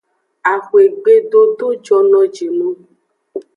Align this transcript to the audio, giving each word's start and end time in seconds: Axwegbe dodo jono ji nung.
Axwegbe 0.53 1.13
dodo 1.31 1.67
jono 1.85 2.21
ji 2.33 2.47
nung. 2.57 2.79